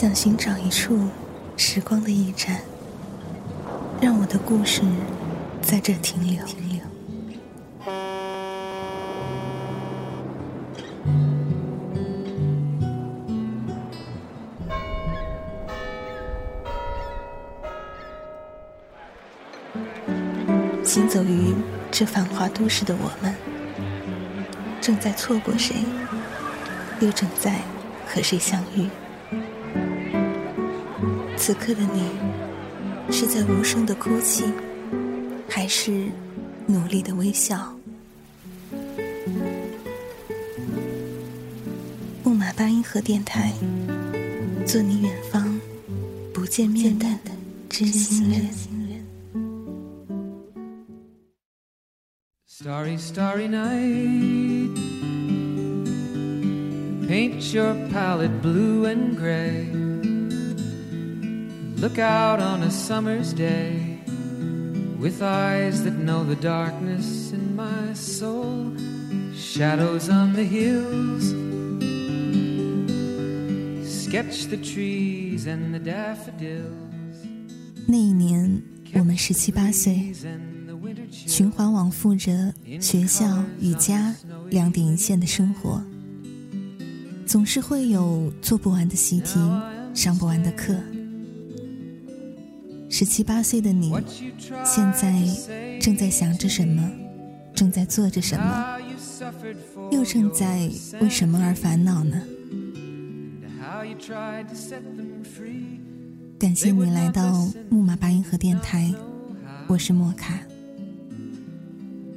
[0.00, 0.98] 想寻找一处
[1.58, 2.62] 时光的驿站，
[4.00, 4.80] 让我的故事
[5.60, 6.42] 在这停留。
[6.46, 6.80] 停留
[20.82, 21.54] 行走于
[21.90, 23.34] 这繁华都市的我们，
[24.80, 25.76] 正在错过谁，
[27.00, 27.60] 又正在
[28.06, 28.88] 和谁相遇？
[31.40, 32.02] 此刻的你，
[33.10, 34.44] 是在无声的哭泣，
[35.48, 36.04] 还是
[36.66, 37.74] 努力的微笑？
[42.22, 43.54] 木马八音盒电台，
[44.66, 45.58] 做你远方
[46.34, 47.06] 不见面的
[47.70, 48.42] 知心人。
[52.46, 54.76] Starry, starry night.
[57.08, 59.79] Paint your palette blue and gray.
[61.80, 63.98] Look out on a summer's day
[64.98, 68.76] with eyes that know the darkness in my soul.
[69.34, 71.32] Shadows on the hills.
[73.88, 76.68] Sketch the trees and the daffodils.
[77.86, 80.12] 那一年，我们十七八岁，
[81.10, 84.14] 循环往复着学校与家
[84.50, 85.82] 两点一线的生活，
[87.24, 89.40] 总是会有做不完的习题，
[89.94, 90.74] 上不完的课。
[92.90, 93.94] 十七八岁的你，
[94.64, 95.24] 现在
[95.80, 96.90] 正在想着什么？
[97.54, 98.78] 正在做着什么？
[99.92, 100.68] 又正在
[101.00, 102.20] 为什么而烦恼呢？
[106.36, 108.92] 感谢你来到木马八音盒电台，
[109.68, 110.40] 我是莫卡。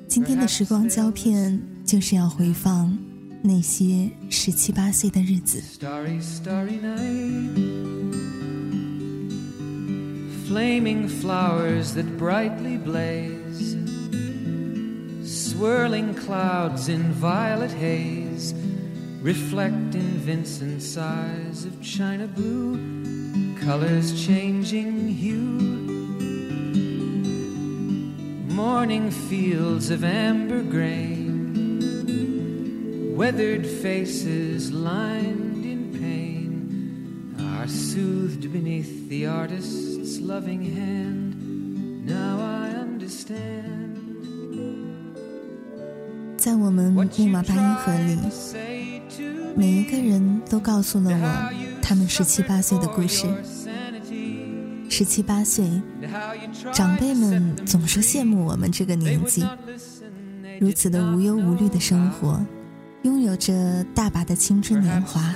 [0.07, 2.97] 今天的时光胶片就是要回放
[3.43, 5.61] 那些十七八岁的日子。
[10.53, 13.75] Flaming flowers that brightly blaze,
[15.25, 18.53] swirling clouds in violet haze,
[19.23, 22.77] reflect in Vincent's eyes of china blue,
[23.65, 25.39] colors changing hue.
[28.53, 31.81] Morning fields of amber grain,
[33.17, 39.92] weathered faces lined in pain, are soothed beneath the artist's
[40.23, 41.35] loving hand.
[42.05, 43.99] Now I understand.
[46.37, 48.17] 在我们木马八音盒里，
[49.55, 51.51] 每一个人都告诉了我
[51.81, 53.27] 他们十七八岁的故事。
[54.89, 55.69] 十七八岁，
[56.73, 59.45] 长辈们总说羡慕我们这个年纪，
[60.59, 62.39] 如此的无忧无虑的生活，
[63.03, 65.33] 拥有着大把的青春年华。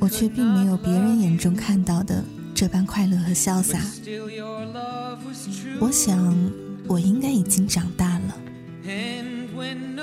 [0.00, 3.78] 我却并没有别人眼中看到的这般快乐和潇洒。
[5.80, 6.34] 我想，
[6.86, 8.36] 我应该已经长大了。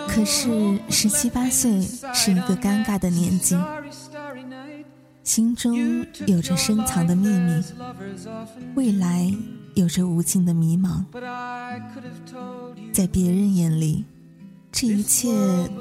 [0.07, 1.81] 可是，十七八岁
[2.13, 3.57] 是一个尴尬的年纪，
[5.23, 7.63] 心中有着深藏的秘密，
[8.75, 9.31] 未来
[9.75, 11.03] 有着无尽的迷茫。
[12.91, 14.05] 在别人眼里，
[14.71, 15.29] 这一切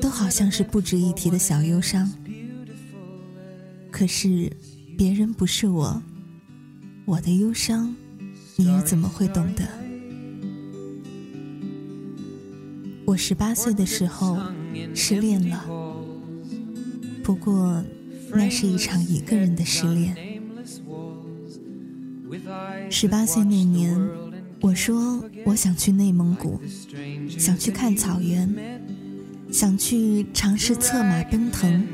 [0.01, 2.11] 都好像是不值一提的小忧伤。
[3.99, 4.49] 可是，
[4.97, 6.01] 别人不是我，
[7.05, 7.97] 我的忧伤，
[8.55, 9.65] 你又怎么会懂得？
[13.05, 14.39] 我十八岁的时候
[14.95, 15.67] 失恋了，
[17.25, 17.83] 不过
[18.33, 20.17] 那是一场一个人的失恋。
[22.89, 23.99] 十八岁那年，
[24.61, 26.61] 我说我想去内蒙古，
[27.29, 28.49] 想去看草原，
[29.51, 31.85] 想去尝试策马奔腾。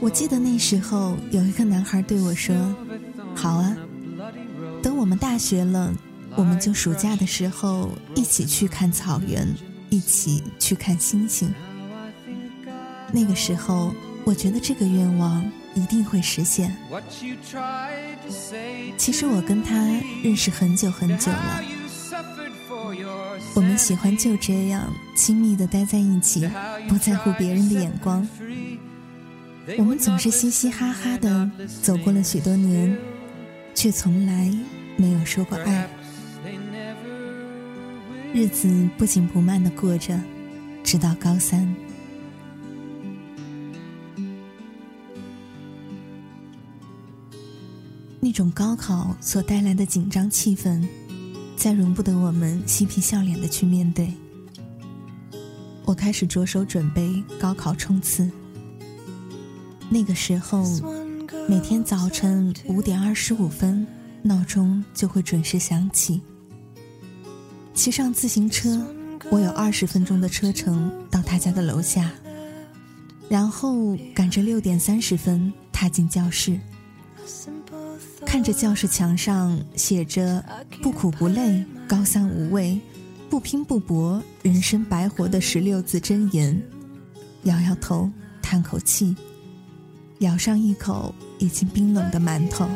[0.00, 2.54] 我记得那时候有一个男孩对我说
[3.36, 3.76] ：“好啊，
[4.82, 5.92] 等我们大学了，
[6.36, 9.46] 我们就暑假的时候一起去看草原，
[9.90, 11.52] 一起去看星星。”
[13.12, 13.92] 那个时候，
[14.24, 15.44] 我觉得这个愿望
[15.74, 16.74] 一定会实现。
[18.96, 19.74] 其实我跟他
[20.22, 21.62] 认识很久很久了，
[23.54, 26.48] 我们喜欢就这样亲密的待在一起，
[26.88, 28.26] 不在乎别人的眼光。
[29.78, 31.50] 我们总是嘻嘻哈哈的
[31.82, 32.96] 走过了许多年，
[33.74, 34.52] 却从来
[34.96, 35.88] 没有说过爱。
[38.32, 40.18] 日子不紧不慢的过着，
[40.82, 41.74] 直到高三。
[48.20, 50.86] 那种高考所带来的紧张气氛，
[51.56, 54.12] 再容不得我们嬉皮笑脸的去面对。
[55.84, 58.30] 我开始着手准备高考冲刺。
[59.92, 60.64] 那个时候，
[61.48, 63.84] 每天早晨五点二十五分，
[64.22, 66.20] 闹钟就会准时响起。
[67.74, 68.86] 骑上自行车，
[69.32, 72.08] 我有二十分钟的车程到他家的楼下，
[73.28, 76.56] 然后赶着六点三十分踏进教室，
[78.24, 80.44] 看着教室墙上写着
[80.80, 82.80] “不苦不累，高三无畏，
[83.28, 86.62] 不拼不搏，人生白活”的十六字真言，
[87.42, 88.08] 摇摇头，
[88.40, 89.16] 叹口气。
[90.20, 92.68] 咬上一口已经冰冷的馒头，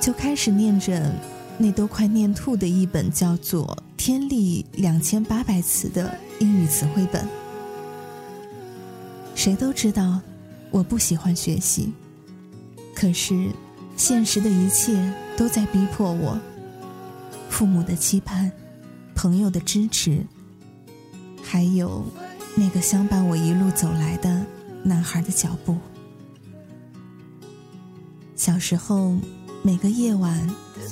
[0.00, 1.12] 就开始念着
[1.58, 3.66] 那都快念吐的一本叫做
[3.96, 7.26] 《天历两千八百词》的英语词汇本。
[9.34, 10.20] 谁都知道
[10.70, 11.92] 我不喜欢学习，
[12.94, 13.48] 可是
[13.96, 16.38] 现实的一切都在逼迫我。
[17.50, 18.50] 父母的期盼，
[19.12, 20.24] 朋友的支持，
[21.42, 22.04] 还有
[22.54, 24.46] 那个相伴我一路走来的
[24.84, 25.76] 男孩的脚步。
[28.42, 29.16] 小时候，
[29.62, 30.36] 每个夜晚，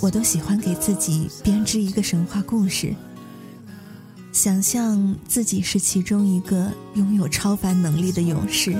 [0.00, 2.94] 我都喜欢给自己编织一个神话故事，
[4.31, 8.76] 想象自己是其中一个拥有超凡能力的勇士，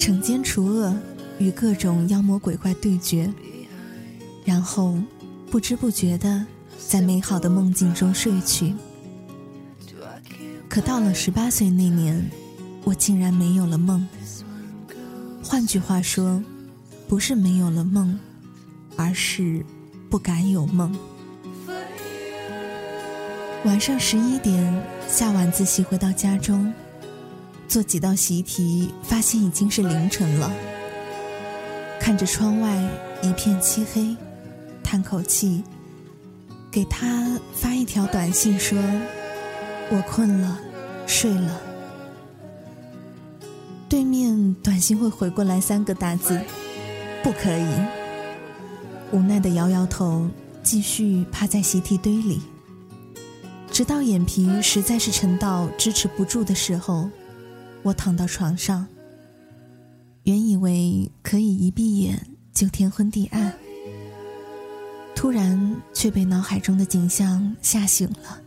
[0.00, 0.92] 惩奸除恶，
[1.38, 3.32] 与各种妖魔鬼怪对决，
[4.44, 4.98] 然后
[5.48, 6.44] 不知不觉的
[6.88, 8.74] 在美好的梦境中睡去。
[10.68, 12.28] 可到了十八岁那年，
[12.82, 14.04] 我竟然没有了梦。
[15.40, 16.42] 换句话说。
[17.08, 18.20] 不是没有了梦，
[18.94, 19.64] 而是
[20.10, 20.94] 不敢有梦。
[23.64, 26.70] 晚上十一点下晚自习回到家中，
[27.66, 30.52] 做几道习题，发现已经是凌晨了。
[31.98, 32.76] 看着窗外
[33.22, 34.14] 一片漆黑，
[34.84, 35.64] 叹口气，
[36.70, 38.78] 给他发一条短信说
[39.90, 40.58] ：“我困了，
[41.06, 41.60] 睡了。”
[43.88, 46.38] 对面短信会回过来三个大字。
[47.22, 47.68] 不可以，
[49.12, 50.28] 无奈的摇摇头，
[50.62, 52.40] 继续趴在习题堆里，
[53.70, 57.10] 直到眼皮实在是沉到支持不住的时候，
[57.82, 58.86] 我躺到床上。
[60.22, 63.52] 原以为可以一闭眼就天昏地暗，
[65.14, 68.40] 突然却被脑海中的景象吓醒了。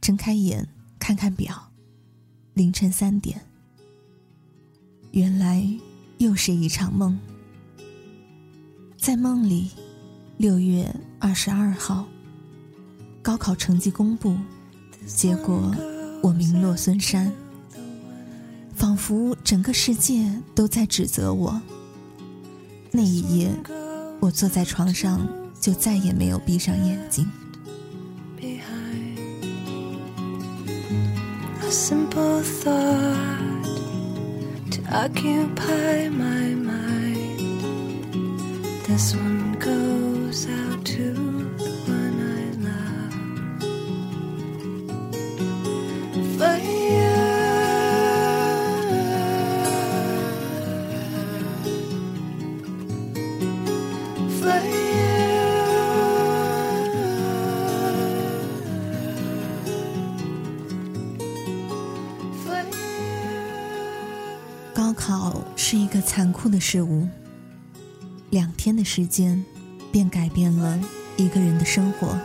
[0.00, 0.66] 睁开眼
[0.98, 1.70] 看看表，
[2.54, 3.40] 凌晨三点。
[5.12, 5.64] 原来。
[6.18, 7.16] 又是一场梦，
[8.96, 9.70] 在梦里，
[10.36, 12.04] 六月二十二号，
[13.22, 14.36] 高考成绩公布，
[15.06, 15.72] 结果
[16.20, 17.32] 我名落孙山，
[18.74, 21.60] 仿佛整个世界都在指责我。
[22.90, 23.50] 那一夜，
[24.18, 25.24] 我坐在床上，
[25.60, 27.30] 就再也没有闭上眼睛。
[34.92, 37.40] Occupy my mind.
[38.86, 40.67] This one goes out
[66.40, 67.08] 酷的事物，
[68.30, 69.44] 两天的时间，
[69.90, 70.78] 便改变了
[71.16, 72.16] 一个人的生活。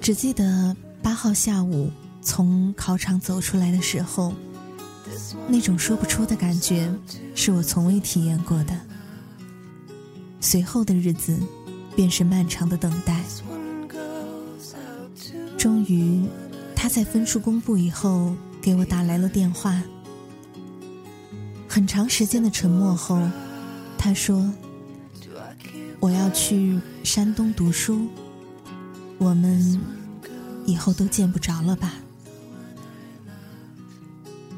[0.00, 1.88] 只记得八号下午
[2.20, 4.34] 从考场走出来的时候，
[5.46, 6.92] 那种说不出的感觉，
[7.36, 8.76] 是我从未体验过的。
[10.40, 11.38] 随后的日子，
[11.94, 13.22] 便是漫长的等待。
[15.56, 16.26] 终于，
[16.74, 19.80] 他在分数公布以后，给我打来了电话。
[21.76, 23.20] 很长时间的沉默后，
[23.98, 24.50] 他说
[26.00, 28.08] ：“我要去山东读书，
[29.18, 29.78] 我们
[30.64, 31.92] 以后都见不着了吧？”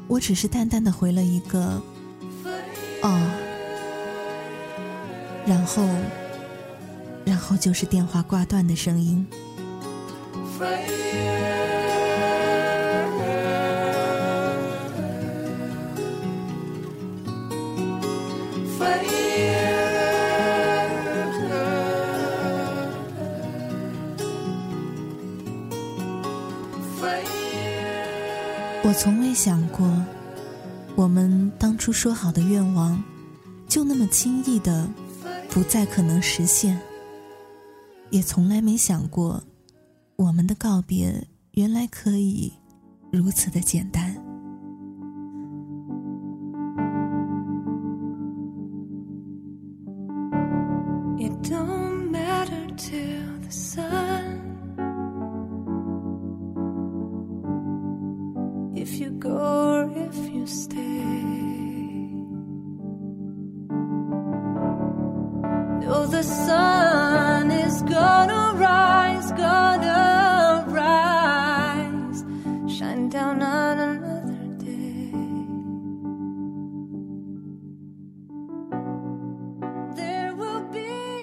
[0.07, 1.81] 我只是淡淡的回了一个
[3.03, 3.21] “哦”，
[5.45, 5.85] 然后，
[7.25, 9.27] 然后就是电话挂断的声音。
[29.01, 29.89] 从未想过，
[30.93, 33.01] 我们当初说好的愿望，
[33.65, 34.85] 就那么轻易的
[35.49, 36.77] 不再可能实现。
[38.09, 39.41] 也从来没想过，
[40.17, 42.51] 我们的告别原来可以
[43.09, 44.13] 如此的简单。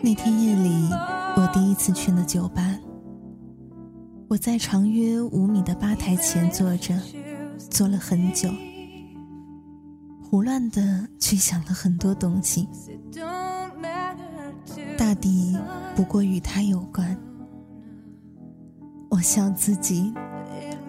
[0.06, 0.88] 那天夜里，
[1.36, 2.78] 我第一次去了酒吧。
[4.28, 6.94] 我在长约五米的吧台前坐着，
[7.58, 8.48] 坐了很久，
[10.22, 12.68] 胡乱的去想了很多东西，
[14.96, 15.58] 大抵
[15.96, 17.18] 不过与他有关。
[19.10, 20.14] 我笑自己，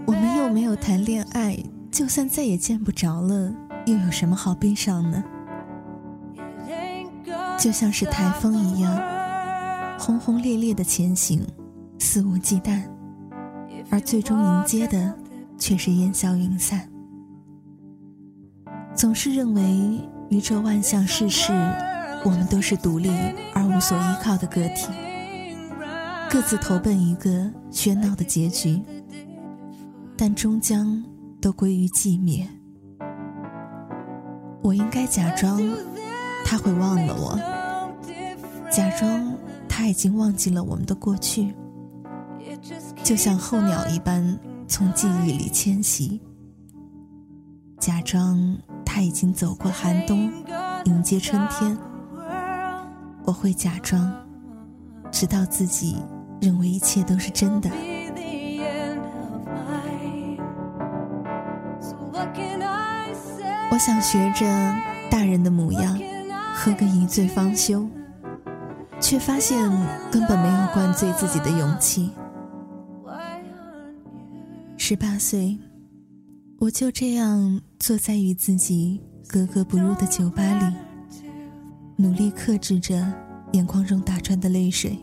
[0.06, 1.58] 我们又没有谈恋爱，
[1.90, 3.52] 就算再也见不着了，
[3.88, 5.24] 又有什么好悲伤呢？
[7.58, 8.96] 就像是台风一样，
[10.00, 11.42] 轰轰烈烈的前行，
[12.00, 12.82] 肆无忌惮。
[13.90, 15.14] 而最终迎接的
[15.58, 16.88] 却是烟消云散。
[18.94, 20.00] 总是认为
[20.30, 21.52] 宇宙万象世事，
[22.24, 23.10] 我们都是独立
[23.54, 24.88] 而无所依靠的个体，
[26.30, 28.82] 各自投奔一个喧闹的结局，
[30.16, 31.04] 但终将
[31.40, 32.48] 都归于寂灭。
[34.62, 35.62] 我应该假装
[36.50, 37.38] 他会忘了我，
[38.72, 39.36] 假装
[39.68, 41.54] 他已经忘记了我们的过去。
[43.04, 46.22] 就像候鸟一般从记忆里迁徙，
[47.78, 50.32] 假装他已经走过寒冬，
[50.86, 51.78] 迎接春天。
[53.26, 54.10] 我会假装，
[55.12, 55.98] 直到自己
[56.40, 57.70] 认为一切都是真的。
[63.70, 64.46] 我想学着
[65.12, 66.00] 大人的模样，
[66.60, 67.88] 喝个一醉方休，
[69.00, 69.70] 却发现
[70.12, 72.10] 根本没有灌醉自己的勇气。
[74.76, 75.56] 十八岁，
[76.58, 80.76] 我就这样坐在与自己格格不入的酒吧里，
[81.96, 83.06] 努力克制着
[83.52, 84.98] 眼眶中打转的泪水。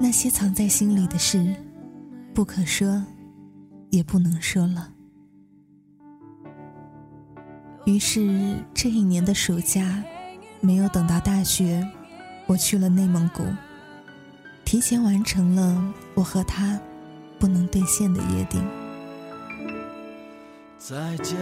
[0.00, 1.54] 那些藏在心里的事，
[2.34, 3.04] 不可说，
[3.90, 4.95] 也不能说了。
[7.86, 10.04] 于是这一年的暑假，
[10.60, 11.82] 没有等到大学，
[12.46, 13.42] 我去了内蒙古，
[14.64, 16.78] 提前完成了我和他。
[17.38, 18.64] 不能兑现的约定。
[20.78, 21.36] 再见，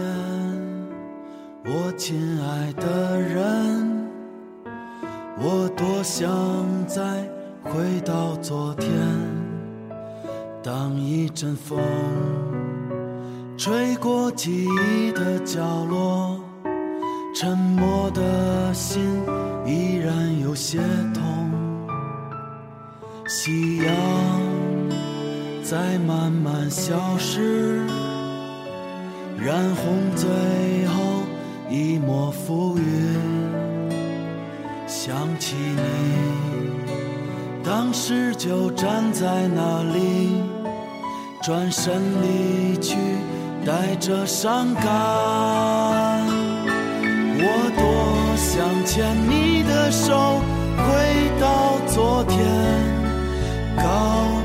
[1.63, 4.05] 我亲爱的人，
[5.39, 6.27] 我多想
[6.85, 7.25] 再
[7.63, 8.91] 回到昨天。
[10.61, 11.79] 当一阵风
[13.57, 16.39] 吹过记忆的角落，
[17.33, 19.01] 沉默的心
[19.65, 20.77] 依然有些
[21.13, 21.23] 痛。
[23.27, 23.85] 夕阳。
[25.63, 27.87] 在慢慢消失，
[29.35, 30.29] 染红最
[30.85, 31.23] 后
[31.71, 32.85] 一抹浮云。
[34.85, 35.81] 想起你，
[37.63, 40.43] 当时就站在那里，
[41.41, 42.95] 转身离去，
[43.65, 44.83] 带着伤感。
[47.37, 47.43] 我
[47.75, 47.83] 多
[48.37, 50.39] 想牵你的手，
[50.77, 50.83] 回
[51.41, 52.37] 到昨天。
[53.75, 53.83] 告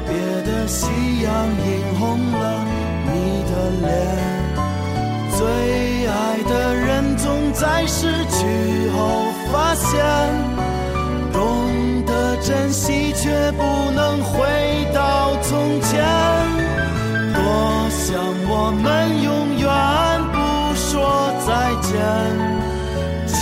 [0.08, 0.16] 别
[0.50, 0.86] 的夕
[1.22, 1.28] 阳
[1.68, 1.68] 映
[2.00, 2.64] 红了
[3.12, 3.88] 你的脸，
[5.36, 5.38] 最
[6.06, 8.38] 爱的人总在失去
[8.96, 8.98] 后
[9.52, 9.92] 发现，
[11.32, 12.10] 懂得
[12.42, 12.88] 珍惜
[18.82, 19.68] 们永远
[20.32, 20.38] 不
[20.74, 21.48] 说再
[21.82, 21.92] 见，
[23.26, 23.38] 亲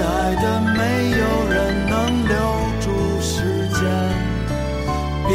[0.00, 0.04] 爱
[0.42, 1.56] 的，没有人
[1.88, 1.92] 能
[2.28, 2.34] 留
[2.80, 2.86] 住
[3.20, 3.34] 时
[3.68, 3.80] 间。
[5.28, 5.30] 别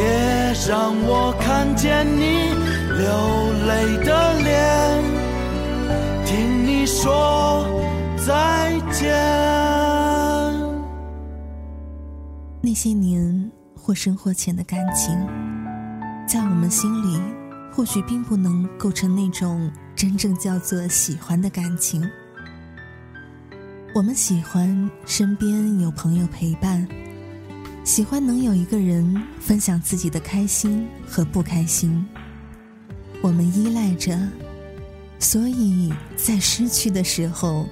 [0.69, 2.21] 让我看见你
[2.97, 3.05] 流
[3.67, 3.71] 泪
[4.03, 5.03] 的脸，
[6.25, 7.65] 听你说
[8.17, 9.05] 再见。
[12.61, 15.15] 那些年或深或浅的感情，
[16.27, 17.19] 在我们心里，
[17.77, 22.03] 或许并不能构成那种真正叫做喜欢的感情。
[23.93, 26.87] 我们喜欢身边有朋友陪伴。
[27.83, 32.03] 喜欢能有一个人分享自己的开心和不开心，
[33.21, 34.17] 我们依赖着，
[35.19, 37.67] 所以在失去的时候，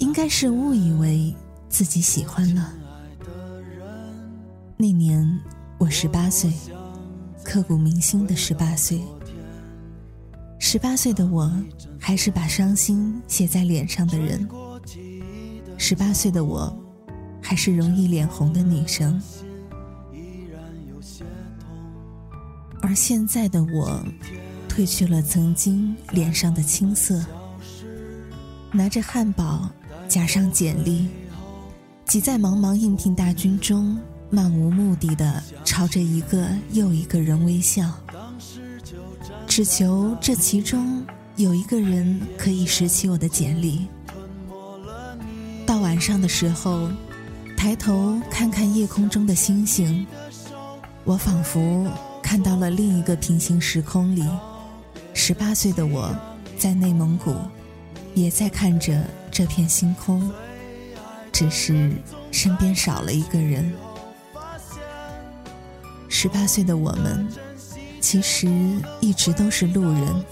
[0.00, 1.34] 应该是误以为
[1.70, 2.74] 自己喜欢了。
[4.76, 5.40] 那年
[5.78, 6.52] 我十八岁，
[7.48, 9.00] 刻骨铭心的十八岁。
[10.58, 11.50] 十八岁的我，
[11.98, 14.46] 还是把伤心写在脸上的人。
[15.78, 16.70] 十八岁的我。
[17.40, 19.18] 还是容易脸红的女生，
[22.82, 24.04] 而现在的我，
[24.68, 27.24] 褪去了曾经脸上的青涩，
[28.70, 29.70] 拿着汉堡，
[30.08, 31.08] 加上简历，
[32.04, 33.96] 挤在茫茫应聘大军中，
[34.30, 37.90] 漫无目的的朝着一个又一个人微笑，
[39.46, 41.02] 只求这其中
[41.36, 43.86] 有一个人可以拾起我的简历。
[45.64, 46.90] 到晚上的时候，
[47.56, 50.06] 抬头看看夜空中的星星，
[51.04, 51.90] 我仿佛
[52.22, 54.24] 看到了另一个平行时空里，
[55.14, 56.14] 十八岁的我
[56.58, 57.34] 在内蒙古，
[58.14, 60.30] 也在看着这片星空，
[61.32, 61.90] 只是
[62.30, 63.72] 身边少了一个人。
[66.20, 67.28] 十八岁的我们，
[68.00, 68.48] 其实
[69.00, 70.24] 一直都是路人，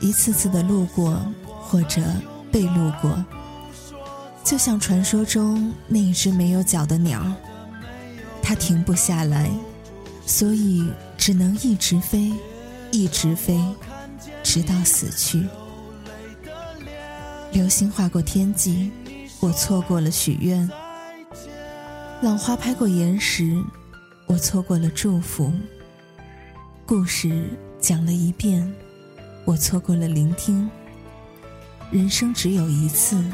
[0.00, 2.02] 一次次的路过，或者
[2.52, 3.24] 被路过，
[4.44, 7.24] 就像传说中那一只没有脚的鸟，
[8.42, 9.50] 它停不下来，
[10.26, 12.30] 所以只能一直飞，
[12.90, 13.58] 一直飞，
[14.42, 15.42] 直到死去。
[17.52, 18.90] 流星划过天际，
[19.40, 20.68] 我错过了许愿；
[22.20, 23.64] 浪花拍过岩石。
[24.28, 25.50] 我错过了祝福，
[26.84, 27.48] 故事
[27.80, 28.70] 讲了一遍，
[29.46, 30.70] 我错过了聆听。
[31.90, 33.24] 人生只有一次，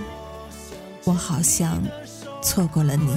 [1.03, 1.83] 我好像
[2.41, 3.09] 错过了你。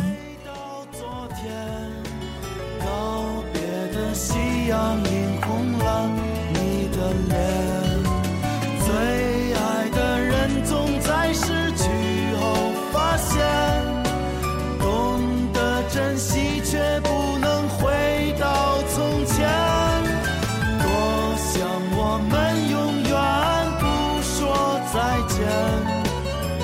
[2.79, 3.61] 告别
[3.93, 4.33] 的夕
[4.67, 6.09] 阳映红了
[6.53, 7.66] 你的脸，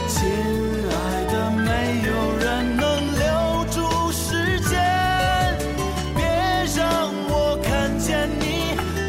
[0.08, 0.30] 亲
[0.90, 2.84] 爱的没有人能
[3.20, 4.72] 留住时间
[6.16, 6.24] 别
[6.76, 8.44] 让我看见你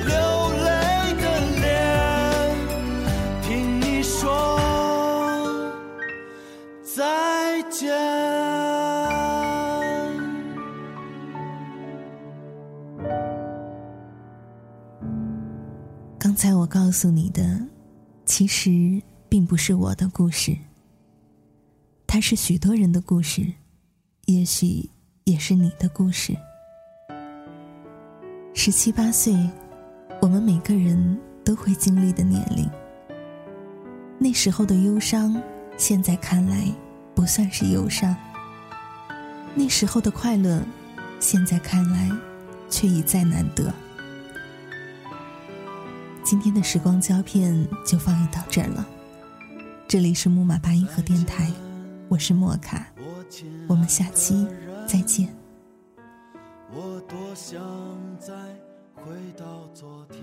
[0.06, 0.14] 流
[0.64, 0.68] 泪
[1.20, 1.24] 的
[1.60, 1.62] 脸
[3.42, 4.58] 听你说
[6.82, 7.92] 再见
[16.18, 17.42] 刚才我告诉你的
[18.24, 19.02] 其实
[19.34, 20.56] 并不是我的故事，
[22.06, 23.44] 它是许多人的故事，
[24.26, 24.88] 也许
[25.24, 26.36] 也是你的故事。
[28.54, 29.36] 十七八岁，
[30.22, 32.70] 我们每个人都会经历的年龄。
[34.20, 35.42] 那时候的忧伤，
[35.76, 36.72] 现在看来
[37.12, 38.14] 不算是忧伤；
[39.52, 40.62] 那时候的快乐，
[41.18, 42.08] 现在看来
[42.70, 43.74] 却已再难得。
[46.22, 48.90] 今天的时光胶片就放映到这儿了。
[49.94, 51.48] 这里是木马八音盒电台，
[52.08, 52.84] 我是莫卡，
[53.68, 54.44] 我们下期
[54.88, 55.32] 再见。
[56.72, 57.62] 我多想
[58.18, 58.32] 再
[58.92, 60.20] 回到昨天。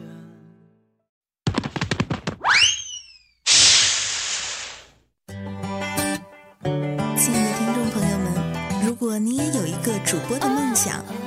[7.16, 11.02] 亲爱的听众朋友们，如果你也有一个主播的梦想。